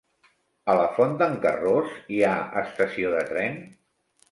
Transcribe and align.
A 0.71 0.75
la 0.79 0.87
Font 0.95 1.13
d'en 1.19 1.35
Carròs 1.43 1.93
hi 2.17 2.23
ha 2.29 2.33
estació 2.65 3.15
de 3.19 3.23
tren? 3.31 3.63